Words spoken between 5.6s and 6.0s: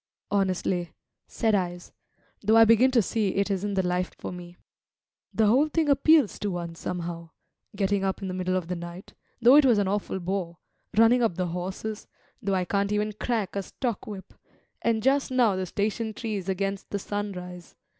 thing